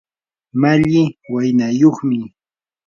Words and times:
malli 0.61 1.03
waynayuqmi. 1.31 2.19